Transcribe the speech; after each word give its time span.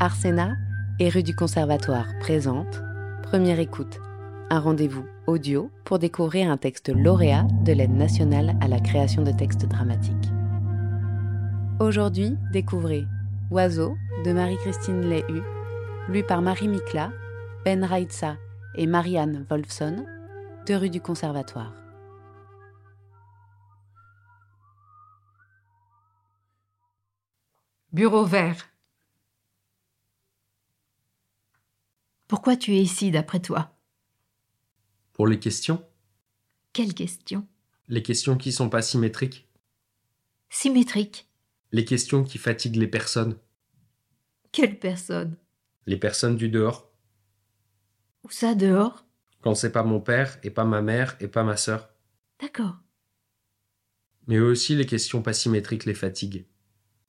Arsena 0.00 0.56
et 1.00 1.08
rue 1.08 1.24
du 1.24 1.34
Conservatoire 1.34 2.06
présente 2.20 2.80
Première 3.24 3.58
écoute, 3.58 3.98
un 4.48 4.60
rendez-vous 4.60 5.04
audio 5.26 5.72
pour 5.84 5.98
découvrir 5.98 6.52
un 6.52 6.56
texte 6.56 6.88
lauréat 6.88 7.48
de 7.64 7.72
l'aide 7.72 7.96
nationale 7.96 8.56
à 8.60 8.68
la 8.68 8.78
création 8.78 9.22
de 9.22 9.32
textes 9.32 9.66
dramatiques. 9.66 10.14
Aujourd'hui, 11.80 12.36
découvrez 12.52 13.06
Oiseau 13.50 13.96
de 14.24 14.32
Marie-Christine 14.32 15.00
Léhu, 15.00 15.42
lu 16.08 16.22
par 16.22 16.42
Marie 16.42 16.68
Mikla, 16.68 17.10
Ben 17.64 17.82
Raitsa 17.82 18.36
et 18.76 18.86
Marianne 18.86 19.46
Wolfson, 19.50 20.06
de 20.68 20.74
rue 20.74 20.90
du 20.90 21.00
Conservatoire. 21.00 21.72
Bureau 27.92 28.24
vert. 28.24 28.68
Pourquoi 32.28 32.56
tu 32.56 32.74
es 32.74 32.82
ici, 32.82 33.10
d'après 33.10 33.40
toi? 33.40 33.74
Pour 35.14 35.26
les 35.26 35.38
questions? 35.38 35.84
Quelles 36.72 36.94
questions? 36.94 37.46
Les 37.88 38.02
questions 38.02 38.36
qui 38.36 38.52
sont 38.52 38.68
pas 38.68 38.82
symétriques? 38.82 39.48
Symétriques. 40.50 41.28
Les 41.72 41.84
questions 41.84 42.22
qui 42.24 42.38
fatiguent 42.38 42.76
les 42.76 42.86
personnes? 42.86 43.36
Quelles 44.52 44.78
personnes? 44.78 45.36
Les 45.86 45.96
personnes 45.96 46.36
du 46.36 46.48
dehors? 46.48 46.90
Où 48.24 48.30
ça, 48.30 48.54
dehors? 48.54 49.04
Quand 49.40 49.54
c'est 49.54 49.72
pas 49.72 49.82
mon 49.84 50.00
père, 50.00 50.38
et 50.42 50.50
pas 50.50 50.64
ma 50.64 50.82
mère, 50.82 51.16
et 51.20 51.28
pas 51.28 51.44
ma 51.44 51.56
sœur. 51.56 51.88
D'accord, 52.40 52.76
Mais 54.26 54.36
eux 54.36 54.50
aussi, 54.50 54.76
les 54.76 54.86
questions 54.86 55.22
pas 55.22 55.32
symétriques 55.32 55.84
les 55.86 55.94
fatiguent. 55.94 56.46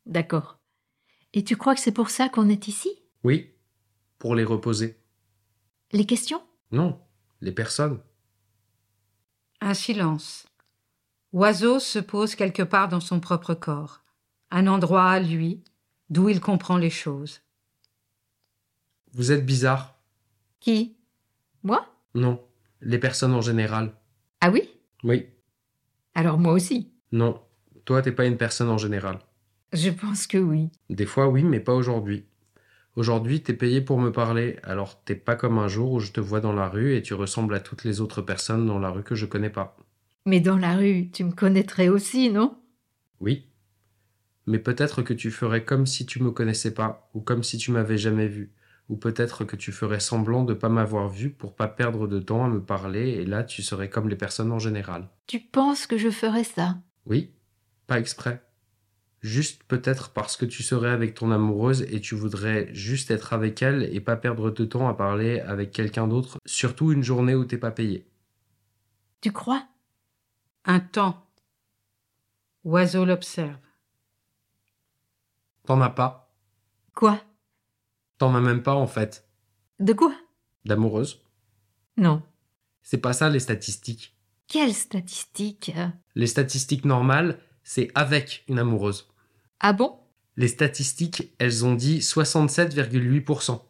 d'accord. 0.06 0.58
Et 1.34 1.44
tu 1.44 1.56
crois 1.58 1.76
que 1.76 1.82
c'est 1.82 1.92
pour 1.92 2.10
ça 2.10 2.28
qu'on 2.30 2.50
est 2.50 2.68
ici? 2.68 2.90
Oui. 3.24 3.52
Pour 4.18 4.34
les 4.34 4.44
reposer. 4.44 4.98
Les 5.92 6.06
questions? 6.06 6.42
Non, 6.72 7.00
les 7.42 7.52
personnes. 7.52 8.00
Un 9.62 9.74
silence. 9.74 10.48
Oiseau 11.34 11.80
se 11.80 12.00
pose 12.00 12.36
quelque 12.36 12.64
part 12.64 12.90
dans 12.90 13.00
son 13.00 13.20
propre 13.20 13.54
corps, 13.54 14.02
un 14.52 14.68
endroit 14.68 15.10
à 15.10 15.20
lui, 15.20 15.64
d'où 16.10 16.30
il 16.30 16.40
comprend 16.42 16.78
les 16.78 16.90
choses. 16.90 17.42
Vous 19.14 19.32
êtes 19.32 19.46
bizarre 19.46 19.98
Qui? 20.60 20.96
Moi? 21.64 21.86
Non. 22.14 22.44
Les 22.82 23.00
personnes 23.00 23.34
en 23.34 23.42
général. 23.42 23.94
Ah 24.42 24.50
oui? 24.50 24.70
Oui. 25.04 25.28
Alors 26.14 26.38
moi 26.38 26.54
aussi. 26.54 26.92
Non. 27.12 27.42
Toi, 27.86 28.02
t'es 28.02 28.12
pas 28.12 28.26
une 28.26 28.38
personne 28.38 28.70
en 28.70 28.78
général. 28.78 29.20
Je 29.74 29.90
pense 29.90 30.28
que 30.28 30.38
oui. 30.38 30.70
Des 30.90 31.06
fois, 31.06 31.28
oui, 31.28 31.44
mais 31.44 31.60
pas 31.60 31.74
aujourd'hui. 31.74 32.26
Aujourd'hui, 33.00 33.42
t'es 33.42 33.54
payé 33.54 33.80
pour 33.80 33.98
me 33.98 34.12
parler, 34.12 34.58
alors 34.62 35.02
t'es 35.06 35.16
pas 35.16 35.38
comme 35.38 35.58
un 35.58 35.70
jour 35.70 35.94
où 35.94 36.00
je 36.02 36.12
te 36.12 36.20
vois 36.20 36.42
dans 36.42 36.52
la 36.52 36.68
rue 36.68 36.98
et 36.98 37.02
tu 37.02 37.14
ressembles 37.14 37.56
à 37.56 37.62
toutes 37.62 37.86
les 37.86 38.02
autres 38.02 38.22
personnes 38.22 38.66
dans 38.66 38.78
la 38.78 38.90
rue 38.90 39.04
que 39.04 39.16
je 39.16 39.26
connais 39.26 39.50
pas. 39.50 39.78
Mais 40.26 40.42
dans 40.42 40.58
la 40.58 40.76
rue, 40.76 41.10
tu 41.10 41.24
me 41.24 41.32
connaîtrais 41.32 41.88
aussi, 41.88 42.30
non? 42.30 42.58
Oui. 43.22 43.46
Mais 44.48 44.60
peut-être 44.60 45.02
que 45.02 45.14
tu 45.14 45.32
ferais 45.32 45.64
comme 45.64 45.86
si 45.86 46.06
tu 46.06 46.22
me 46.22 46.32
connaissais 46.32 46.74
pas, 46.74 47.10
ou 47.14 47.22
comme 47.22 47.42
si 47.42 47.58
tu 47.58 47.72
m'avais 47.72 47.98
jamais 47.98 48.28
vu, 48.28 48.52
ou 48.90 48.98
peut-être 48.98 49.46
que 49.46 49.56
tu 49.56 49.72
ferais 49.72 50.02
semblant 50.02 50.44
de 50.44 50.54
pas 50.54 50.68
m'avoir 50.68 51.08
vu 51.08 51.30
pour 51.30 51.56
pas 51.56 51.70
perdre 51.70 52.06
de 52.06 52.20
temps 52.20 52.44
à 52.44 52.50
me 52.50 52.62
parler, 52.62 53.12
et 53.12 53.26
là 53.26 53.46
tu 53.46 53.64
serais 53.64 53.90
comme 53.90 54.10
les 54.10 54.18
personnes 54.18 54.52
en 54.52 54.60
général. 54.60 55.08
Tu 55.26 55.40
penses 55.40 55.88
que 55.88 55.98
je 55.98 56.10
ferais 56.10 56.44
ça? 56.44 56.80
Oui, 57.06 57.32
pas 57.88 57.98
exprès. 57.98 58.44
Juste 59.22 59.64
peut-être 59.64 60.12
parce 60.12 60.38
que 60.38 60.46
tu 60.46 60.64
serais 60.64 60.92
avec 60.92 61.14
ton 61.14 61.32
amoureuse 61.32 61.82
et 61.90 62.00
tu 62.00 62.16
voudrais 62.16 62.74
juste 62.74 63.12
être 63.12 63.34
avec 63.34 63.62
elle 63.62 63.84
et 63.94 64.00
pas 64.00 64.16
perdre 64.16 64.50
de 64.50 64.66
temps 64.66 64.88
à 64.88 64.94
parler 64.94 65.42
avec 65.42 65.72
quelqu'un 65.72 66.08
d'autre, 66.08 66.38
surtout 66.46 66.94
une 66.94 67.04
journée 67.04 67.36
où 67.36 67.44
t'es 67.44 67.58
pas 67.58 67.72
payé. 67.72 68.08
Tu 69.20 69.32
crois? 69.34 69.68
Un 70.64 70.80
temps. 70.80 71.28
Oiseau 72.64 73.04
l'observe. 73.04 73.58
T'en 75.66 75.82
as 75.82 75.90
pas. 75.90 76.34
Quoi? 76.96 77.22
T'en 78.18 78.34
as 78.36 78.42
même 78.42 78.64
pas 78.64 78.76
en 78.76 78.88
fait. 78.88 79.28
De 79.80 79.94
quoi? 79.94 80.14
D'amoureuse. 80.66 81.22
Non. 81.98 82.24
C'est 82.82 82.98
pas 82.98 83.14
ça 83.14 83.30
les 83.30 83.40
statistiques. 83.40 84.16
Quelle 84.48 84.74
statistique 84.74 85.72
Les 86.16 86.28
statistiques 86.28 86.86
normales, 86.86 87.40
c'est 87.70 87.92
avec 87.94 88.44
une 88.48 88.58
amoureuse. 88.58 89.08
Ah 89.60 89.74
bon? 89.74 90.00
Les 90.38 90.48
statistiques, 90.48 91.36
elles 91.38 91.66
ont 91.66 91.76
dit 91.76 92.00
67,8%. 92.00 93.62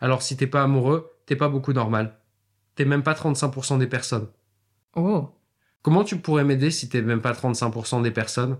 Alors 0.00 0.22
si 0.22 0.34
t'es 0.38 0.46
pas 0.46 0.62
amoureux, 0.62 1.12
t'es 1.26 1.36
pas 1.36 1.50
beaucoup 1.50 1.74
normal. 1.74 2.18
T'es 2.74 2.86
même 2.86 3.02
pas 3.02 3.12
35% 3.12 3.78
des 3.80 3.86
personnes. 3.86 4.28
Oh. 4.96 5.28
Comment 5.82 6.04
tu 6.04 6.16
pourrais 6.18 6.44
m'aider 6.44 6.70
si 6.70 6.88
t'es 6.88 7.02
même 7.02 7.20
pas 7.20 7.34
35% 7.34 8.02
des 8.02 8.10
personnes? 8.10 8.56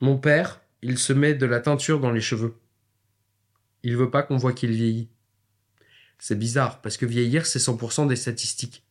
Mon 0.00 0.18
père, 0.18 0.60
il 0.82 0.98
se 0.98 1.12
met 1.12 1.34
de 1.34 1.46
la 1.46 1.58
teinture 1.58 1.98
dans 1.98 2.12
les 2.12 2.20
cheveux. 2.20 2.54
Il 3.82 3.96
veut 3.96 4.12
pas 4.12 4.22
qu'on 4.22 4.36
voit 4.36 4.52
qu'il 4.52 4.70
vieillit. 4.70 5.08
C'est 6.20 6.38
bizarre, 6.38 6.80
parce 6.80 6.96
que 6.96 7.06
vieillir, 7.06 7.44
c'est 7.44 7.58
100% 7.58 8.06
des 8.06 8.14
statistiques. 8.14 8.85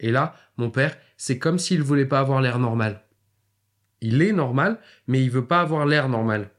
Et 0.00 0.10
là, 0.10 0.34
mon 0.56 0.70
père, 0.70 0.98
c'est 1.16 1.38
comme 1.38 1.58
s'il 1.58 1.82
voulait 1.82 2.06
pas 2.06 2.20
avoir 2.20 2.40
l'air 2.40 2.58
normal. 2.58 3.04
Il 4.00 4.22
est 4.22 4.32
normal, 4.32 4.80
mais 5.06 5.22
il 5.22 5.30
veut 5.30 5.46
pas 5.46 5.60
avoir 5.60 5.86
l'air 5.86 6.08
normal. 6.08 6.50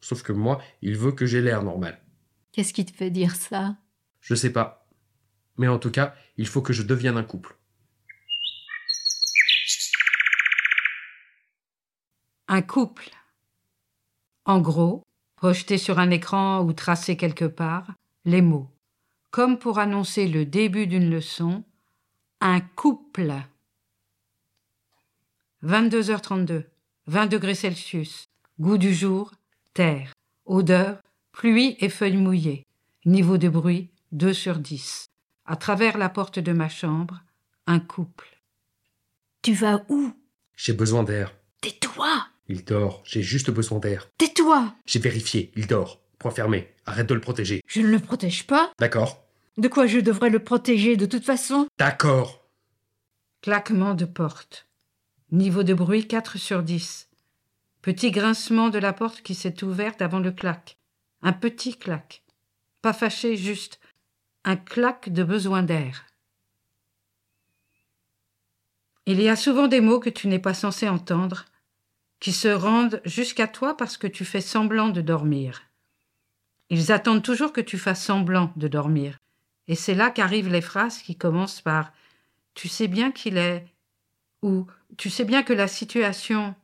Sauf 0.00 0.22
que 0.22 0.32
moi, 0.32 0.62
il 0.80 0.96
veut 0.96 1.12
que 1.12 1.26
j'ai 1.26 1.42
l'air 1.42 1.62
normal. 1.62 2.00
Qu'est-ce 2.52 2.72
qui 2.72 2.86
te 2.86 2.92
fait 2.96 3.10
dire 3.10 3.34
ça? 3.34 3.76
Je 4.20 4.34
sais 4.34 4.52
pas. 4.52 4.88
Mais 5.58 5.68
en 5.68 5.78
tout 5.78 5.90
cas, 5.90 6.14
il 6.36 6.46
faut 6.46 6.62
que 6.62 6.72
je 6.72 6.82
devienne 6.82 7.16
un 7.16 7.24
couple. 7.24 7.56
Un 12.48 12.62
couple. 12.62 13.10
En 14.44 14.60
gros, 14.60 15.02
projeté 15.36 15.76
sur 15.76 15.98
un 15.98 16.10
écran 16.10 16.62
ou 16.62 16.72
tracé 16.72 17.16
quelque 17.16 17.44
part, 17.44 17.92
les 18.24 18.42
mots. 18.42 18.70
Comme 19.30 19.58
pour 19.58 19.78
annoncer 19.78 20.28
le 20.28 20.44
début 20.44 20.86
d'une 20.86 21.10
leçon, 21.10 21.64
un 22.40 22.60
couple. 22.60 23.32
22h32, 25.62 26.64
20 27.06 27.26
degrés 27.26 27.54
Celsius. 27.54 28.24
Goût 28.58 28.78
du 28.78 28.94
jour, 28.94 29.32
terre. 29.74 30.12
Odeur, 30.46 31.00
pluie 31.32 31.76
et 31.80 31.88
feuilles 31.88 32.16
mouillées. 32.16 32.66
Niveau 33.04 33.38
de 33.38 33.48
bruit, 33.48 33.90
2 34.12 34.32
sur 34.32 34.58
10. 34.58 35.06
À 35.44 35.56
travers 35.56 35.98
la 35.98 36.08
porte 36.08 36.38
de 36.38 36.52
ma 36.52 36.68
chambre, 36.68 37.22
un 37.66 37.80
couple. 37.80 38.40
Tu 39.42 39.52
vas 39.54 39.84
où? 39.88 40.12
J'ai 40.56 40.72
besoin 40.72 41.02
d'air. 41.02 41.34
Tais-toi 41.60 42.26
Il 42.48 42.64
dort. 42.64 43.02
J'ai 43.04 43.22
juste 43.22 43.50
besoin 43.50 43.78
d'air. 43.78 44.08
Tais-toi 44.18 44.74
J'ai 44.86 44.98
vérifié. 44.98 45.52
Il 45.56 45.66
dort. 45.66 46.00
Point 46.18 46.30
fermé. 46.30 46.68
Arrête 46.84 47.08
de 47.08 47.14
le 47.14 47.20
protéger. 47.20 47.62
Je 47.66 47.80
ne 47.80 47.88
le 47.88 47.98
protège 47.98 48.46
pas 48.46 48.70
D'accord. 48.78 49.24
De 49.58 49.68
quoi 49.68 49.86
je 49.86 49.98
devrais 49.98 50.30
le 50.30 50.42
protéger 50.42 50.96
de 50.96 51.06
toute 51.06 51.24
façon? 51.24 51.66
D'accord. 51.78 52.48
Claquement 53.42 53.94
de 53.94 54.04
porte. 54.04 54.68
Niveau 55.32 55.62
de 55.62 55.74
bruit 55.74 56.06
4 56.06 56.38
sur 56.38 56.62
10. 56.62 57.08
Petit 57.82 58.10
grincement 58.10 58.68
de 58.68 58.78
la 58.78 58.92
porte 58.92 59.22
qui 59.22 59.34
s'est 59.34 59.64
ouverte 59.64 60.02
avant 60.02 60.20
le 60.20 60.32
clac. 60.32 60.78
Un 61.22 61.32
petit 61.32 61.76
clac. 61.76 62.22
Pas 62.82 62.92
fâché, 62.92 63.36
juste 63.36 63.80
un 64.44 64.56
clac 64.56 65.10
de 65.10 65.22
besoin 65.22 65.62
d'air. 65.62 66.06
Il 69.06 69.20
y 69.20 69.28
a 69.28 69.36
souvent 69.36 69.66
des 69.66 69.80
mots 69.80 70.00
que 70.00 70.10
tu 70.10 70.28
n'es 70.28 70.38
pas 70.38 70.54
censé 70.54 70.88
entendre, 70.88 71.44
qui 72.20 72.32
se 72.32 72.48
rendent 72.48 73.00
jusqu'à 73.04 73.48
toi 73.48 73.76
parce 73.76 73.96
que 73.96 74.06
tu 74.06 74.24
fais 74.24 74.40
semblant 74.40 74.88
de 74.88 75.00
dormir. 75.00 75.62
Ils 76.68 76.92
attendent 76.92 77.22
toujours 77.22 77.52
que 77.52 77.60
tu 77.60 77.78
fasses 77.78 78.04
semblant 78.04 78.52
de 78.56 78.68
dormir. 78.68 79.18
Et 79.70 79.76
c'est 79.76 79.94
là 79.94 80.10
qu'arrivent 80.10 80.50
les 80.50 80.62
phrases 80.62 80.98
qui 80.98 81.14
commencent 81.14 81.60
par 81.60 81.92
Tu 82.54 82.66
sais 82.66 82.88
bien 82.88 83.12
qu'il 83.12 83.38
est 83.38 83.64
ou 84.42 84.66
Tu 84.98 85.10
sais 85.10 85.24
bien 85.24 85.44
que 85.44 85.52
la 85.52 85.68
situation. 85.68 86.56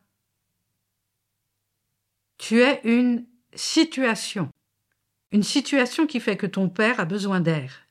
Tu 2.36 2.62
es 2.62 2.80
une 2.82 3.24
situation. 3.54 4.50
Une 5.30 5.44
situation 5.44 6.08
qui 6.08 6.18
fait 6.18 6.36
que 6.36 6.48
ton 6.48 6.68
père 6.68 6.98
a 6.98 7.04
besoin 7.04 7.38
d'air. 7.38 7.86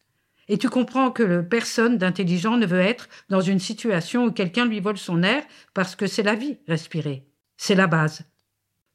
Et 0.49 0.57
tu 0.57 0.67
comprends 0.67 1.11
que 1.11 1.39
personne 1.39 1.97
d'intelligent 1.97 2.57
ne 2.57 2.65
veut 2.65 2.81
être 2.81 3.07
dans 3.29 3.39
une 3.39 3.59
situation 3.59 4.25
où 4.25 4.31
quelqu'un 4.33 4.65
lui 4.65 4.81
vole 4.81 4.97
son 4.97 5.23
air 5.23 5.45
parce 5.73 5.95
que 5.95 6.07
c'est 6.07 6.23
la 6.23 6.35
vie, 6.35 6.57
respirer. 6.67 7.25
C'est 7.55 7.75
la 7.75 7.87
base. 7.87 8.25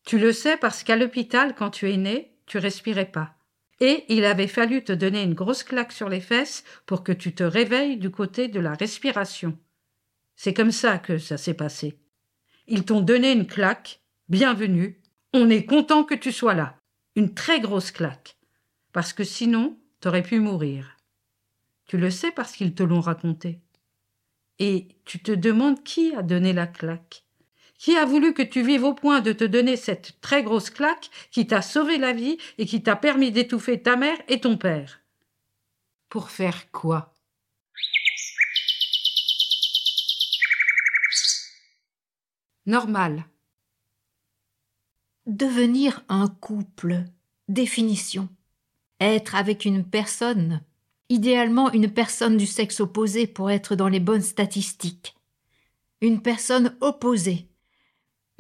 Tu 0.05 0.19
le 0.19 0.35
sais 0.35 0.59
parce 0.59 0.83
qu'à 0.83 0.97
l'hôpital, 0.97 1.55
quand 1.55 1.71
tu 1.71 1.91
es 1.91 1.97
né, 1.97 2.37
tu 2.45 2.59
respirais 2.59 3.11
pas. 3.11 3.40
Et 3.81 4.05
il 4.09 4.25
avait 4.25 4.47
fallu 4.47 4.85
te 4.85 4.93
donner 4.93 5.23
une 5.23 5.35
grosse 5.35 5.65
claque 5.65 5.93
sur 5.93 6.09
les 6.09 6.21
fesses 6.21 6.65
pour 6.87 7.03
que 7.03 7.13
tu 7.13 7.35
te 7.35 7.43
réveilles 7.43 7.97
du 7.97 8.11
côté 8.11 8.49
de 8.49 8.61
la 8.61 8.75
respiration. 8.75 9.59
C'est 10.37 10.55
comme 10.55 10.73
ça 10.73 10.99
que 10.99 11.19
ça 11.19 11.39
s'est 11.39 11.55
passé. 11.55 11.99
Ils 12.67 12.85
t'ont 12.85 13.01
donné 13.01 13.33
une 13.33 13.47
claque, 13.47 14.01
bienvenue, 14.29 15.01
On 15.33 15.49
est 15.49 15.65
content 15.65 16.05
que 16.05 16.15
tu 16.15 16.33
sois 16.33 16.55
là. 16.55 16.77
Une 17.15 17.35
très 17.35 17.61
grosse 17.61 17.91
claque. 17.91 18.37
Parce 18.93 19.13
que 19.13 19.25
sinon, 19.25 19.79
t'aurais 20.01 20.23
pu 20.23 20.41
mourir. 20.41 20.97
Tu 21.87 21.99
le 21.99 22.11
sais 22.11 22.33
parce 22.33 22.53
qu'ils 22.53 22.75
te 22.75 22.83
l'ont 22.83 23.01
raconté. 23.01 23.61
Et 24.59 24.89
tu 25.05 25.21
te 25.21 25.33
demandes 25.33 25.83
qui 25.83 26.15
a 26.15 26.23
donné 26.23 26.53
la 26.53 26.67
claque. 26.67 27.25
Qui 27.81 27.97
a 27.97 28.05
voulu 28.05 28.35
que 28.35 28.43
tu 28.43 28.63
vives 28.63 28.85
au 28.85 28.93
point 28.93 29.23
de 29.23 29.33
te 29.33 29.43
donner 29.43 29.75
cette 29.75 30.21
très 30.21 30.43
grosse 30.43 30.69
claque 30.69 31.09
qui 31.31 31.47
t'a 31.47 31.63
sauvé 31.63 31.97
la 31.97 32.13
vie 32.13 32.37
et 32.59 32.67
qui 32.67 32.83
t'a 32.83 32.95
permis 32.95 33.33
d'étouffer 33.33 33.81
ta 33.81 33.97
mère 33.97 34.19
et 34.29 34.39
ton 34.39 34.59
père? 34.59 35.01
Pour 36.11 36.29
faire 36.29 36.71
quoi? 36.73 37.15
Normal. 42.67 43.25
Devenir 45.25 46.05
un 46.11 46.29
couple. 46.29 47.05
Définition. 47.49 48.29
Être 49.01 49.37
avec 49.37 49.65
une 49.65 49.89
personne, 49.89 50.63
idéalement 51.09 51.73
une 51.73 51.91
personne 51.91 52.37
du 52.37 52.47
sexe 52.47 52.81
opposé 52.81 53.27
pour 53.27 53.51
être 53.51 53.75
dans 53.75 53.89
les 53.89 54.01
bonnes 54.01 54.21
statistiques. 54.21 55.17
Une 56.03 56.21
personne 56.21 56.77
opposée, 56.83 57.50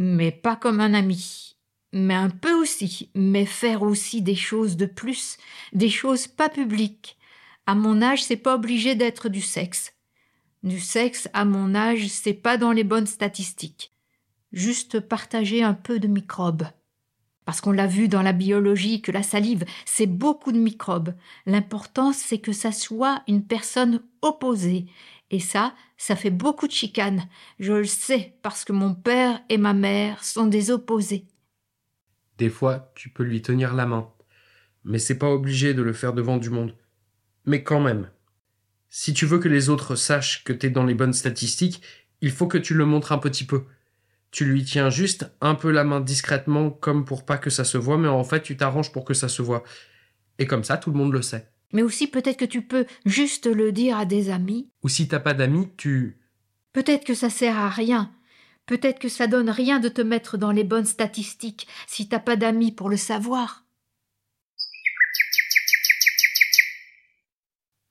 mais 0.00 0.32
pas 0.32 0.56
comme 0.56 0.80
un 0.80 0.94
ami, 0.94 1.56
mais 1.92 2.14
un 2.14 2.30
peu 2.30 2.54
aussi, 2.54 3.10
mais 3.14 3.44
faire 3.44 3.82
aussi 3.82 4.22
des 4.22 4.34
choses 4.34 4.78
de 4.78 4.86
plus, 4.86 5.36
des 5.74 5.90
choses 5.90 6.26
pas 6.26 6.48
publiques. 6.48 7.18
À 7.66 7.74
mon 7.74 8.00
âge, 8.00 8.24
c'est 8.24 8.38
pas 8.38 8.54
obligé 8.54 8.94
d'être 8.94 9.28
du 9.28 9.42
sexe. 9.42 9.92
Du 10.62 10.80
sexe, 10.80 11.28
à 11.34 11.44
mon 11.44 11.74
âge, 11.74 12.08
c'est 12.08 12.32
pas 12.32 12.56
dans 12.56 12.72
les 12.72 12.82
bonnes 12.82 13.06
statistiques. 13.06 13.92
Juste 14.52 15.00
partager 15.00 15.62
un 15.62 15.74
peu 15.74 16.00
de 16.00 16.08
microbes 16.08 16.66
parce 17.50 17.60
qu'on 17.60 17.72
l'a 17.72 17.88
vu 17.88 18.06
dans 18.06 18.22
la 18.22 18.32
biologie 18.32 19.02
que 19.02 19.10
la 19.10 19.24
salive, 19.24 19.64
c'est 19.84 20.06
beaucoup 20.06 20.52
de 20.52 20.58
microbes. 20.58 21.14
L'important, 21.46 22.12
c'est 22.12 22.38
que 22.38 22.52
ça 22.52 22.70
soit 22.70 23.24
une 23.26 23.44
personne 23.44 24.02
opposée. 24.22 24.86
Et 25.30 25.40
ça, 25.40 25.74
ça 25.96 26.16
fait 26.16 26.30
beaucoup 26.30 26.66
de 26.66 26.72
chicanes. 26.72 27.28
Je 27.58 27.72
le 27.72 27.84
sais, 27.84 28.34
parce 28.42 28.64
que 28.64 28.72
mon 28.72 28.94
père 28.94 29.40
et 29.48 29.58
ma 29.58 29.74
mère 29.74 30.24
sont 30.24 30.46
des 30.46 30.70
opposés. 30.70 31.26
Des 32.38 32.50
fois, 32.50 32.92
tu 32.94 33.10
peux 33.10 33.22
lui 33.22 33.42
tenir 33.42 33.74
la 33.74 33.86
main. 33.86 34.10
Mais 34.82 34.98
c'est 34.98 35.18
pas 35.18 35.30
obligé 35.30 35.74
de 35.74 35.82
le 35.82 35.92
faire 35.92 36.14
devant 36.14 36.38
du 36.38 36.50
monde. 36.50 36.74
Mais 37.44 37.62
quand 37.62 37.80
même. 37.80 38.10
Si 38.88 39.14
tu 39.14 39.24
veux 39.24 39.38
que 39.38 39.48
les 39.48 39.68
autres 39.68 39.94
sachent 39.94 40.42
que 40.42 40.52
t'es 40.52 40.70
dans 40.70 40.84
les 40.84 40.94
bonnes 40.94 41.12
statistiques, 41.12 41.82
il 42.20 42.32
faut 42.32 42.48
que 42.48 42.58
tu 42.58 42.74
le 42.74 42.84
montres 42.84 43.12
un 43.12 43.18
petit 43.18 43.44
peu. 43.44 43.66
Tu 44.32 44.44
lui 44.44 44.64
tiens 44.64 44.90
juste 44.90 45.30
un 45.40 45.54
peu 45.54 45.70
la 45.70 45.84
main 45.84 46.00
discrètement, 46.00 46.70
comme 46.70 47.04
pour 47.04 47.24
pas 47.24 47.38
que 47.38 47.50
ça 47.50 47.64
se 47.64 47.78
voit, 47.78 47.98
mais 47.98 48.08
en 48.08 48.24
fait, 48.24 48.42
tu 48.42 48.56
t'arranges 48.56 48.92
pour 48.92 49.04
que 49.04 49.14
ça 49.14 49.28
se 49.28 49.42
voit. 49.42 49.62
Et 50.38 50.46
comme 50.46 50.64
ça, 50.64 50.76
tout 50.76 50.90
le 50.90 50.98
monde 50.98 51.12
le 51.12 51.22
sait. 51.22 51.49
Mais 51.72 51.82
aussi, 51.82 52.06
peut-être 52.06 52.38
que 52.38 52.44
tu 52.44 52.62
peux 52.62 52.86
juste 53.04 53.46
le 53.46 53.72
dire 53.72 53.98
à 53.98 54.04
des 54.04 54.30
amis. 54.30 54.68
Ou 54.82 54.88
si 54.88 55.06
t'as 55.08 55.20
pas 55.20 55.34
d'amis, 55.34 55.68
tu. 55.76 56.18
Peut-être 56.72 57.04
que 57.04 57.14
ça 57.14 57.30
sert 57.30 57.58
à 57.58 57.68
rien. 57.68 58.12
Peut-être 58.66 58.98
que 58.98 59.08
ça 59.08 59.26
donne 59.26 59.50
rien 59.50 59.80
de 59.80 59.88
te 59.88 60.00
mettre 60.00 60.36
dans 60.36 60.52
les 60.52 60.64
bonnes 60.64 60.86
statistiques 60.86 61.66
si 61.86 62.08
t'as 62.08 62.20
pas 62.20 62.36
d'amis 62.36 62.72
pour 62.72 62.88
le 62.88 62.96
savoir. 62.96 63.64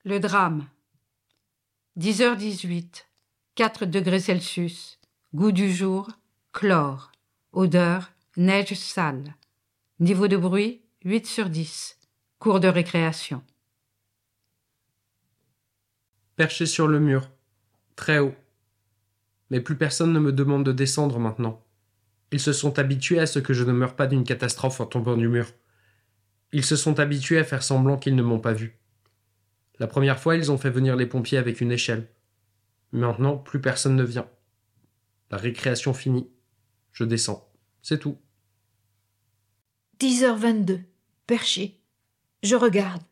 Le 0.04 0.18
drame. 0.18 0.66
10h18. 1.98 3.04
4 3.56 3.84
degrés 3.84 4.20
Celsius. 4.20 4.98
Goût 5.34 5.52
du 5.52 5.70
jour, 5.70 6.10
Chlore. 6.52 7.12
Odeur, 7.52 8.10
neige 8.36 8.74
sale. 8.74 9.34
Niveau 9.98 10.28
de 10.28 10.38
bruit, 10.38 10.80
8 11.04 11.26
sur 11.26 11.50
10. 11.50 11.98
Cours 12.38 12.60
de 12.60 12.68
récréation. 12.68 13.42
Perché 16.40 16.64
sur 16.64 16.88
le 16.88 17.00
mur. 17.00 17.30
Très 17.96 18.18
haut. 18.18 18.34
Mais 19.50 19.60
plus 19.60 19.76
personne 19.76 20.14
ne 20.14 20.18
me 20.18 20.32
demande 20.32 20.64
de 20.64 20.72
descendre 20.72 21.18
maintenant. 21.18 21.62
Ils 22.32 22.40
se 22.40 22.54
sont 22.54 22.78
habitués 22.78 23.20
à 23.20 23.26
ce 23.26 23.40
que 23.40 23.52
je 23.52 23.62
ne 23.62 23.72
meure 23.72 23.94
pas 23.94 24.06
d'une 24.06 24.24
catastrophe 24.24 24.80
en 24.80 24.86
tombant 24.86 25.18
du 25.18 25.28
mur. 25.28 25.52
Ils 26.52 26.64
se 26.64 26.76
sont 26.76 26.98
habitués 26.98 27.36
à 27.36 27.44
faire 27.44 27.62
semblant 27.62 27.98
qu'ils 27.98 28.14
ne 28.14 28.22
m'ont 28.22 28.40
pas 28.40 28.54
vu. 28.54 28.78
La 29.78 29.86
première 29.86 30.18
fois, 30.18 30.34
ils 30.34 30.50
ont 30.50 30.56
fait 30.56 30.70
venir 30.70 30.96
les 30.96 31.04
pompiers 31.04 31.36
avec 31.36 31.60
une 31.60 31.72
échelle. 31.72 32.08
Maintenant, 32.92 33.36
plus 33.36 33.60
personne 33.60 33.96
ne 33.96 34.02
vient. 34.02 34.30
La 35.30 35.36
récréation 35.36 35.92
finie. 35.92 36.30
Je 36.92 37.04
descends. 37.04 37.52
C'est 37.82 37.98
tout. 37.98 38.16
10h22. 40.00 40.80
Perché. 41.26 41.82
Je 42.42 42.56
regarde. 42.56 43.02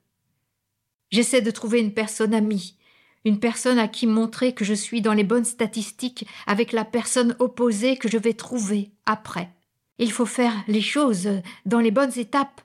J'essaie 1.11 1.43
de 1.43 1.51
trouver 1.51 1.81
une 1.81 1.93
personne 1.93 2.33
amie, 2.33 2.78
une 3.25 3.41
personne 3.41 3.79
à 3.79 3.89
qui 3.89 4.07
montrer 4.07 4.55
que 4.55 4.65
je 4.65 4.75
suis 4.75 5.03
dans 5.03 5.13
les 5.13 5.25
bonnes 5.25 5.45
statistiques 5.45 6.27
avec 6.47 6.73
la 6.73 6.85
personne 6.85 7.37
opposée 7.39 7.97
que 7.97 8.09
je 8.09 8.19
vais 8.19 8.35
trouver 8.35 8.93
après. 9.07 9.51
Il 9.99 10.13
faut 10.13 10.27
faire 10.27 10.55
les 10.69 10.81
choses 10.81 11.29
dans 11.67 11.81
les 11.81 11.91
bonnes 11.91 12.17
étapes, 12.17 12.61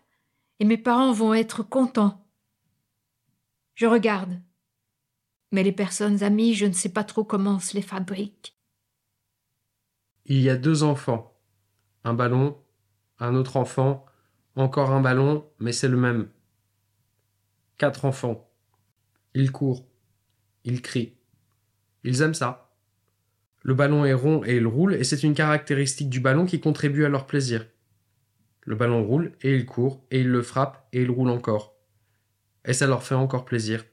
et 0.60 0.66
mes 0.66 0.78
parents 0.78 1.12
vont 1.12 1.34
être 1.34 1.64
contents. 1.64 2.24
Je 3.76 3.88
regarde. 3.88 4.40
Mais 5.52 5.64
les 5.64 5.72
personnes 5.72 6.24
amies, 6.24 6.54
je 6.54 6.66
ne 6.66 6.74
sais 6.74 6.90
pas 6.90 7.04
trop 7.04 7.24
comment 7.24 7.56
on 7.56 7.60
se 7.60 7.76
les 7.76 7.82
fabrique. 7.82 8.56
Il 10.26 10.40
y 10.40 10.50
a 10.50 10.56
deux 10.56 10.84
enfants. 10.84 11.38
Un 12.04 12.14
ballon, 12.14 12.58
un 13.20 13.36
autre 13.36 13.58
enfant, 13.58 14.06
encore 14.56 14.92
un 14.92 15.02
ballon, 15.02 15.46
mais 15.60 15.72
c'est 15.72 15.88
le 15.88 15.98
même. 15.98 16.30
Quatre 17.78 18.06
enfants. 18.06 18.50
Ils 19.34 19.52
courent. 19.52 19.86
Ils 20.66 20.82
crient. 20.82 21.14
Ils 22.04 22.22
aiment 22.22 22.34
ça. 22.34 22.72
Le 23.62 23.74
ballon 23.74 24.06
est 24.06 24.14
rond 24.14 24.44
et 24.46 24.58
il 24.58 24.68
roule, 24.68 24.94
et 24.94 25.04
c'est 25.04 25.24
une 25.24 25.34
caractéristique 25.34 26.10
du 26.10 26.20
ballon 26.20 26.46
qui 26.46 26.60
contribue 26.60 27.06
à 27.06 27.10
leur 27.10 27.26
plaisir. 27.26 27.66
Le 28.62 28.76
ballon 28.76 29.04
roule, 29.04 29.34
et 29.42 29.56
il 29.56 29.66
court, 29.66 30.06
et 30.12 30.22
il 30.22 30.30
le 30.30 30.42
frappe, 30.42 30.88
et 30.92 31.02
il 31.02 31.12
roule 31.12 31.30
encore. 31.30 31.76
Et 32.66 32.74
ça 32.74 32.88
leur 32.88 33.04
fait 33.04 33.16
encore 33.16 33.46
plaisir. 33.46 33.84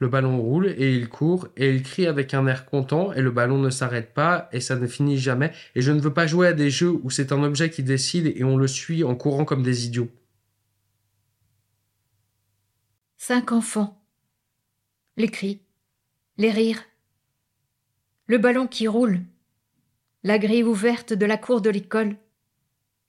Le 0.00 0.08
ballon 0.08 0.40
roule 0.40 0.66
et 0.66 0.94
il 0.94 1.08
court 1.08 1.48
et 1.56 1.70
il 1.70 1.82
crie 1.82 2.06
avec 2.06 2.34
un 2.34 2.46
air 2.46 2.66
content 2.66 3.12
et 3.12 3.22
le 3.22 3.30
ballon 3.30 3.58
ne 3.58 3.70
s'arrête 3.70 4.12
pas 4.12 4.48
et 4.52 4.60
ça 4.60 4.76
ne 4.76 4.86
finit 4.86 5.18
jamais. 5.18 5.52
Et 5.74 5.82
je 5.82 5.92
ne 5.92 6.00
veux 6.00 6.12
pas 6.12 6.26
jouer 6.26 6.48
à 6.48 6.52
des 6.52 6.68
jeux 6.68 6.90
où 6.90 7.10
c'est 7.10 7.32
un 7.32 7.42
objet 7.42 7.70
qui 7.70 7.82
décide 7.82 8.26
et 8.26 8.44
on 8.44 8.56
le 8.56 8.66
suit 8.66 9.04
en 9.04 9.14
courant 9.14 9.44
comme 9.44 9.62
des 9.62 9.86
idiots. 9.86 10.10
Cinq 13.16 13.52
enfants. 13.52 14.04
Les 15.16 15.28
cris, 15.28 15.62
les 16.36 16.50
rires, 16.50 16.82
le 18.26 18.38
ballon 18.38 18.66
qui 18.66 18.88
roule, 18.88 19.20
la 20.22 20.38
grille 20.38 20.64
ouverte 20.64 21.12
de 21.12 21.26
la 21.26 21.36
cour 21.36 21.60
de 21.60 21.70
l'école, 21.70 22.16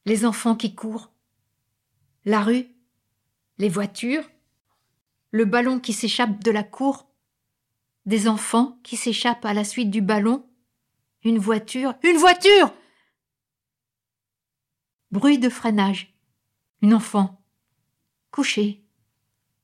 les 0.05 0.25
enfants 0.25 0.55
qui 0.55 0.75
courent, 0.75 1.11
la 2.25 2.41
rue, 2.41 2.67
les 3.57 3.69
voitures, 3.69 4.29
le 5.31 5.45
ballon 5.45 5.79
qui 5.79 5.93
s'échappe 5.93 6.43
de 6.43 6.51
la 6.51 6.63
cour, 6.63 7.07
des 8.05 8.27
enfants 8.27 8.79
qui 8.83 8.97
s'échappent 8.97 9.45
à 9.45 9.53
la 9.53 9.63
suite 9.63 9.89
du 9.89 10.01
ballon, 10.01 10.45
une 11.23 11.39
voiture, 11.39 11.95
une 12.03 12.17
voiture 12.17 12.71
Bruit 15.11 15.39
de 15.39 15.49
freinage, 15.49 16.13
une 16.81 16.93
enfant, 16.93 17.41
couchée, 18.31 18.83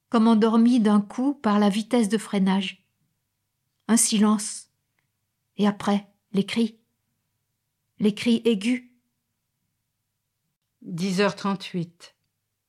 comme 0.10 0.28
endormie 0.28 0.80
d'un 0.80 1.02
coup 1.02 1.34
par 1.34 1.60
la 1.60 1.70
vitesse 1.70 2.10
de 2.10 2.18
freinage. 2.18 2.81
Un 3.88 3.98
silence, 3.98 4.70
et 5.58 5.68
après 5.68 6.08
les 6.34 6.46
cris, 6.46 6.80
les 8.00 8.16
cris 8.16 8.42
aigus. 8.46 8.90
10h38, 10.86 12.14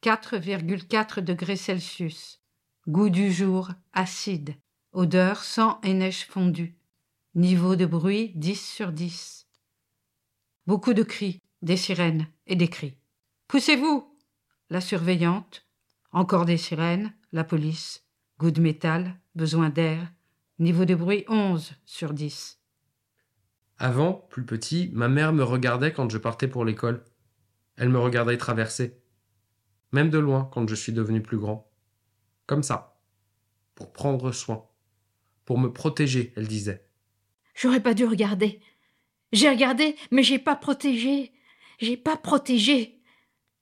4,4 0.03 1.21
degrés 1.21 1.57
Celsius. 1.57 2.43
Goût 2.87 3.09
du 3.09 3.33
jour, 3.33 3.71
acide. 3.93 4.57
Odeur, 4.93 5.43
sang 5.43 5.81
et 5.83 5.95
neige 5.95 6.27
fondue. 6.27 6.77
Niveau 7.35 7.77
de 7.77 7.87
bruit, 7.87 8.33
10 8.35 8.61
sur 8.61 8.93
10. 8.93 9.47
Beaucoup 10.67 10.93
de 10.93 11.03
cris, 11.03 11.41
des 11.63 11.79
sirènes 11.79 12.27
et 12.47 12.57
des 12.57 12.69
cris. 12.69 12.97
Poussez-vous 13.49 14.15
La 14.69 14.81
surveillante. 14.81 15.67
Encore 16.11 16.45
des 16.45 16.59
sirènes, 16.59 17.15
la 17.33 17.45
police. 17.45 18.05
Goût 18.39 18.51
de 18.51 18.61
métal, 18.61 19.19
besoin 19.35 19.71
d'air. 19.71 20.13
Niveau 20.63 20.85
de 20.85 20.95
bruit, 20.95 21.25
11 21.27 21.73
sur 21.87 22.13
10. 22.13 22.61
Avant, 23.79 24.13
plus 24.31 24.45
petit, 24.45 24.91
ma 24.93 25.09
mère 25.09 25.33
me 25.33 25.43
regardait 25.43 25.93
quand 25.93 26.09
je 26.09 26.19
partais 26.19 26.47
pour 26.47 26.65
l'école. 26.65 27.03
Elle 27.75 27.89
me 27.89 27.99
regardait 27.99 28.37
traverser. 28.37 29.03
Même 29.91 30.09
de 30.09 30.21
loin 30.21 30.49
quand 30.53 30.69
je 30.69 30.77
suis 30.77 30.93
devenu 30.93 31.21
plus 31.21 31.37
grand. 31.37 31.69
Comme 32.47 32.63
ça. 32.63 32.97
Pour 33.75 33.93
prendre 33.93 34.31
soin. 34.31 34.69
Pour 35.47 35.59
me 35.59 35.73
protéger, 35.73 36.33
elle 36.37 36.47
disait. 36.47 36.89
J'aurais 37.57 37.83
pas 37.83 37.95
dû 37.95 38.05
regarder. 38.05 38.61
J'ai 39.33 39.51
regardé, 39.51 39.97
mais 40.13 40.23
j'ai 40.23 40.39
pas 40.39 40.55
protégé. 40.55 41.33
J'ai 41.81 41.97
pas 41.97 42.17
protégé. 42.17 43.01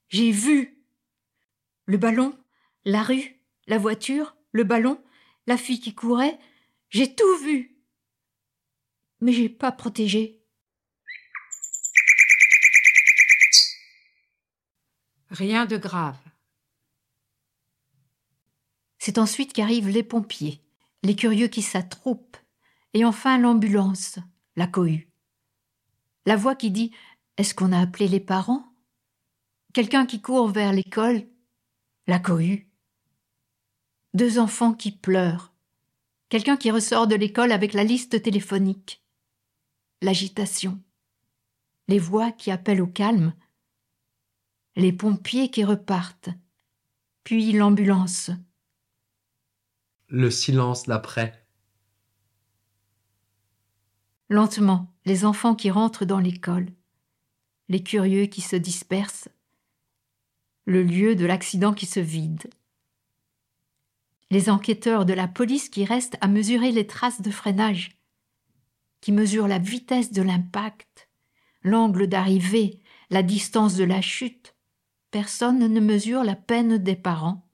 J'ai 0.09 0.29
vu. 0.29 0.85
Le 1.87 1.97
ballon, 1.97 2.37
la 2.85 3.01
rue, 3.01 3.41
la 3.65 3.79
voiture, 3.79 4.35
le 4.51 4.65
ballon, 4.65 5.01
la 5.47 5.57
fille 5.57 5.79
qui 5.79 5.95
courait, 5.95 6.37
j'ai 6.91 7.15
tout 7.15 7.37
vu. 7.37 7.77
Mais 9.21 9.33
j'ai 9.33 9.49
pas 9.49 9.71
protégé. 9.71 10.41
Rien 15.29 15.65
de 15.65 15.77
grave. 15.77 16.19
C'est 18.99 19.17
ensuite 19.17 19.53
qu'arrivent 19.53 19.89
les 19.89 20.03
pompiers, 20.03 20.61
les 21.03 21.15
curieux 21.15 21.47
qui 21.47 21.61
s'attroupent, 21.61 22.37
et 22.93 23.05
enfin 23.05 23.37
l'ambulance, 23.37 24.19
la 24.55 24.67
cohue. 24.67 25.09
La 26.25 26.35
voix 26.35 26.55
qui 26.55 26.69
dit 26.69 26.91
Est-ce 27.37 27.55
qu'on 27.55 27.71
a 27.71 27.79
appelé 27.79 28.07
les 28.07 28.19
parents? 28.19 28.75
Quelqu'un 29.73 30.05
qui 30.05 30.21
court 30.21 30.49
vers 30.49 30.73
l'école, 30.73 31.25
la 32.05 32.19
cohue. 32.19 32.69
Deux 34.13 34.37
enfants 34.37 34.73
qui 34.73 34.91
pleurent. 34.91 35.50
Quelqu'un 36.31 36.55
qui 36.55 36.71
ressort 36.71 37.07
de 37.07 37.15
l'école 37.15 37.51
avec 37.51 37.73
la 37.73 37.83
liste 37.83 38.23
téléphonique. 38.23 39.03
L'agitation. 40.01 40.81
Les 41.89 41.99
voix 41.99 42.31
qui 42.31 42.51
appellent 42.51 42.81
au 42.81 42.87
calme. 42.87 43.33
Les 44.77 44.93
pompiers 44.93 45.51
qui 45.51 45.65
repartent. 45.65 46.29
Puis 47.25 47.51
l'ambulance. 47.51 48.31
Le 50.07 50.31
silence 50.31 50.85
d'après. 50.85 51.45
Lentement, 54.29 54.89
les 55.03 55.25
enfants 55.25 55.53
qui 55.53 55.69
rentrent 55.69 56.05
dans 56.05 56.19
l'école. 56.19 56.69
Les 57.67 57.83
curieux 57.83 58.27
qui 58.27 58.39
se 58.39 58.55
dispersent. 58.55 59.27
Le 60.63 60.81
lieu 60.81 61.17
de 61.17 61.25
l'accident 61.25 61.73
qui 61.73 61.87
se 61.87 61.99
vide 61.99 62.49
les 64.31 64.49
enquêteurs 64.49 65.05
de 65.05 65.13
la 65.13 65.27
police 65.27 65.69
qui 65.69 65.85
restent 65.85 66.17
à 66.21 66.27
mesurer 66.27 66.71
les 66.71 66.87
traces 66.87 67.21
de 67.21 67.29
freinage, 67.29 68.01
qui 69.01 69.11
mesurent 69.11 69.49
la 69.49 69.59
vitesse 69.59 70.13
de 70.13 70.21
l'impact, 70.21 71.09
l'angle 71.63 72.07
d'arrivée, 72.07 72.79
la 73.09 73.23
distance 73.23 73.75
de 73.75 73.83
la 73.83 74.01
chute. 74.01 74.55
Personne 75.11 75.59
ne 75.59 75.79
mesure 75.81 76.23
la 76.23 76.37
peine 76.37 76.77
des 76.77 76.95
parents. 76.95 77.45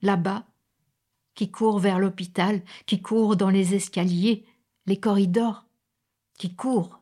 Là-bas, 0.00 0.46
qui 1.34 1.50
courent 1.50 1.80
vers 1.80 1.98
l'hôpital, 1.98 2.62
qui 2.86 3.02
courent 3.02 3.36
dans 3.36 3.50
les 3.50 3.74
escaliers, 3.74 4.46
les 4.86 5.00
corridors, 5.00 5.66
qui 6.38 6.54
courent, 6.54 7.00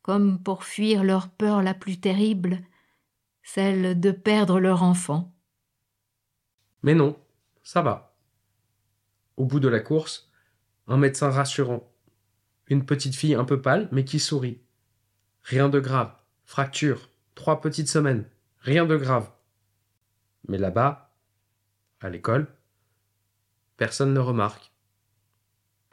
comme 0.00 0.42
pour 0.42 0.64
fuir 0.64 1.04
leur 1.04 1.28
peur 1.28 1.62
la 1.62 1.74
plus 1.74 2.00
terrible, 2.00 2.64
celle 3.42 4.00
de 4.00 4.10
perdre 4.10 4.58
leur 4.58 4.82
enfant. 4.82 5.34
Mais 6.82 6.94
non, 6.94 7.18
ça 7.62 7.82
va. 7.82 8.07
Au 9.38 9.44
bout 9.44 9.60
de 9.60 9.68
la 9.68 9.78
course, 9.78 10.32
un 10.88 10.96
médecin 10.96 11.30
rassurant. 11.30 11.88
Une 12.66 12.84
petite 12.84 13.14
fille 13.14 13.36
un 13.36 13.44
peu 13.44 13.62
pâle, 13.62 13.88
mais 13.92 14.04
qui 14.04 14.18
sourit. 14.18 14.60
Rien 15.42 15.68
de 15.68 15.78
grave. 15.78 16.12
Fracture. 16.44 17.08
Trois 17.36 17.60
petites 17.60 17.88
semaines. 17.88 18.28
Rien 18.58 18.84
de 18.84 18.96
grave. 18.96 19.30
Mais 20.48 20.58
là-bas, 20.58 21.14
à 22.00 22.10
l'école, 22.10 22.48
personne 23.76 24.12
ne 24.12 24.18
remarque. 24.18 24.72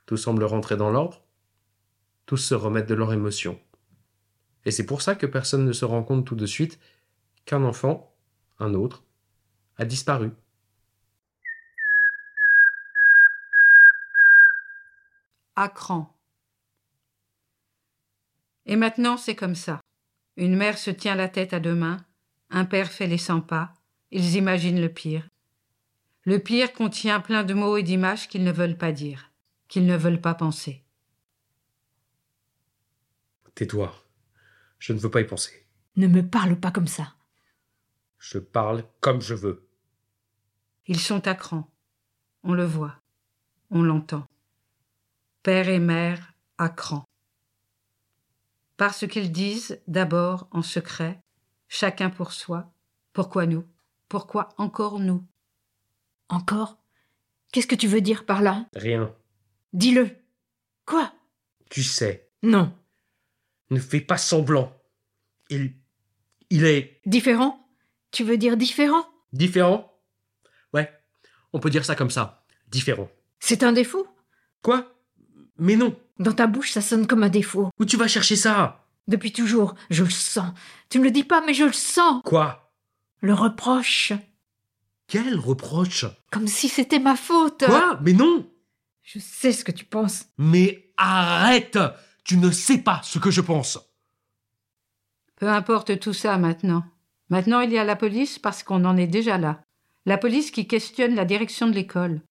Tout 0.07 0.17
semble 0.17 0.43
rentrer 0.43 0.75
dans 0.75 0.89
l'ordre. 0.89 1.21
Tous 2.25 2.37
se 2.37 2.55
remettent 2.55 2.89
de 2.89 2.95
leur 2.95 3.13
émotion. 3.13 3.61
Et 4.65 4.71
c'est 4.71 4.87
pour 4.87 5.03
ça 5.03 5.13
que 5.13 5.27
personne 5.27 5.65
ne 5.65 5.71
se 5.71 5.85
rend 5.85 6.01
compte 6.01 6.25
tout 6.25 6.35
de 6.35 6.47
suite 6.47 6.79
qu'un 7.45 7.63
enfant, 7.63 8.11
un 8.57 8.73
autre, 8.73 9.03
a 9.77 9.85
disparu. 9.85 10.31
À 15.55 15.74
Et 18.65 18.75
maintenant, 18.75 19.17
c'est 19.17 19.35
comme 19.35 19.55
ça. 19.55 19.79
Une 20.38 20.55
mère 20.55 20.77
se 20.77 20.91
tient 20.91 21.15
la 21.15 21.29
tête 21.29 21.53
à 21.53 21.59
deux 21.59 21.75
mains, 21.75 22.05
un 22.50 22.65
père 22.65 22.91
fait 22.91 23.07
les 23.07 23.17
cent 23.17 23.41
pas, 23.41 23.74
ils 24.12 24.35
imaginent 24.35 24.81
le 24.81 24.89
pire. 24.89 25.27
Le 26.24 26.39
pire 26.39 26.74
contient 26.74 27.21
plein 27.21 27.43
de 27.43 27.53
mots 27.53 27.77
et 27.77 27.83
d'images 27.83 28.27
qu'ils 28.27 28.43
ne 28.43 28.51
veulent 28.51 28.77
pas 28.77 28.91
dire, 28.91 29.31
qu'ils 29.67 29.85
ne 29.85 29.95
veulent 29.95 30.21
pas 30.21 30.33
penser. 30.33 30.83
Tais-toi. 33.53 33.93
Je 34.79 34.91
ne 34.91 35.00
veux 35.00 35.09
pas 35.09 35.21
y 35.21 35.25
penser. 35.25 35.65
Ne 35.95 36.07
me 36.07 36.21
parle 36.21 36.59
pas 36.59 36.71
comme 36.71 36.88
ça. 36.88 37.15
Je 38.19 38.39
parle 38.39 38.83
comme 39.00 39.21
je 39.21 39.33
veux. 39.33 39.69
Ils 40.88 41.00
sont 41.00 41.25
à 41.27 41.35
cran. 41.35 41.71
On 42.43 42.53
le 42.53 42.65
voit. 42.65 42.95
On 43.69 43.81
l'entend 43.81 44.27
père 45.45 45.69
et 45.69 45.77
mère 45.77 46.33
à 46.57 46.69
cran. 46.69 47.05
Parce 48.77 49.05
qu'ils 49.05 49.31
disent 49.31 49.79
d'abord 49.87 50.47
en 50.49 50.63
secret, 50.63 51.21
chacun 51.67 52.09
pour 52.09 52.31
soi, 52.31 52.73
pourquoi 53.13 53.45
nous, 53.45 53.63
pourquoi 54.09 54.49
encore 54.57 54.97
nous 54.97 55.23
Encore? 56.29 56.79
Qu'est-ce 57.51 57.67
que 57.67 57.75
tu 57.75 57.85
veux 57.85 58.01
dire 58.01 58.25
par 58.25 58.41
là? 58.41 58.65
Rien. 58.75 59.13
Dis-le. 59.71 60.17
Quoi? 60.83 61.13
Tu 61.69 61.83
sais. 61.83 62.27
Non. 62.41 62.75
Ne 63.69 63.79
fais 63.79 64.01
pas 64.01 64.17
semblant. 64.17 64.75
Il. 65.51 65.75
Il 66.49 66.65
est. 66.65 67.01
Différent? 67.05 67.69
Tu 68.09 68.23
veux 68.23 68.39
dire 68.39 68.57
différent? 68.57 69.05
Différent? 69.31 69.93
Ouais, 70.73 70.91
on 71.53 71.59
peut 71.59 71.69
dire 71.69 71.85
ça 71.85 71.95
comme 71.95 72.09
ça. 72.09 72.43
Différent. 72.67 73.11
C'est 73.39 73.61
un 73.61 73.73
défaut? 73.73 74.07
Quoi? 74.63 74.91
Mais 75.57 75.75
non. 75.75 75.95
Dans 76.19 76.33
ta 76.33 76.47
bouche, 76.47 76.71
ça 76.71 76.81
sonne 76.81 77.07
comme 77.07 77.24
un 77.24 77.29
défaut. 77.29 77.69
Où 77.79 77.85
tu 77.85 77.97
vas 77.97 78.07
chercher 78.07 78.35
ça? 78.35 78.85
Depuis 79.07 79.31
toujours, 79.31 79.75
je 79.89 80.03
le 80.03 80.09
sens. 80.09 80.51
Tu 80.89 81.00
me 81.00 81.03
le 81.03 81.12
dis 81.12 81.24
pas, 81.24 81.43
mais 81.45 81.53
je 81.53 81.65
le 81.65 81.74
sens. 81.74 82.21
Quoi? 82.24 82.71
Le 83.21 83.33
reproche. 83.33 84.13
Quel 85.07 85.38
reproche? 85.38 86.05
Comme 86.31 86.47
si 86.47 86.67
c'était 86.69 87.00
ma 87.00 87.15
faute. 87.15 87.65
Quoi? 87.65 88.00
Mais 88.01 88.13
non 88.13 88.50
Je 89.03 89.19
sais 89.19 89.51
ce 89.51 89.63
que 89.63 89.71
tu 89.71 89.85
penses. 89.85 90.25
Mais 90.38 90.91
arrête 90.97 91.77
Tu 92.24 92.38
ne 92.38 92.50
sais 92.50 92.79
pas 92.79 93.01
ce 93.03 93.19
que 93.19 93.29
je 93.29 93.41
pense. 93.41 93.79
Peu 95.35 95.47
importe 95.50 96.00
tout 96.00 96.13
ça 96.13 96.38
maintenant. 96.38 96.83
Maintenant, 97.29 97.59
il 97.59 97.71
y 97.71 97.77
a 97.77 97.83
la 97.83 97.95
police 97.95 98.39
parce 98.39 98.63
qu'on 98.63 98.85
en 98.85 98.97
est 98.97 99.07
déjà 99.07 99.38
là. 99.38 99.62
La 100.05 100.17
police 100.17 100.51
qui 100.51 100.67
questionne 100.67 101.15
la 101.15 101.25
direction 101.25 101.67
de 101.67 101.74
l'école. 101.74 102.21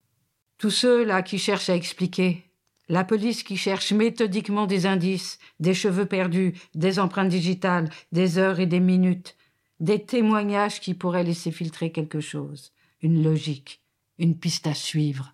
Tous 0.58 0.70
ceux 0.70 1.04
là 1.04 1.22
qui 1.22 1.38
cherchent 1.38 1.68
à 1.68 1.74
expliquer, 1.74 2.43
la 2.88 3.04
police 3.04 3.42
qui 3.42 3.56
cherche 3.56 3.92
méthodiquement 3.92 4.66
des 4.66 4.86
indices, 4.86 5.38
des 5.60 5.74
cheveux 5.74 6.06
perdus, 6.06 6.54
des 6.74 6.98
empreintes 6.98 7.28
digitales, 7.28 7.90
des 8.12 8.38
heures 8.38 8.60
et 8.60 8.66
des 8.66 8.80
minutes, 8.80 9.36
des 9.80 10.04
témoignages 10.04 10.80
qui 10.80 10.94
pourraient 10.94 11.24
laisser 11.24 11.50
filtrer 11.50 11.92
quelque 11.92 12.20
chose, 12.20 12.72
une 13.00 13.22
logique, 13.22 13.80
une 14.18 14.38
piste 14.38 14.66
à 14.66 14.74
suivre. 14.74 15.33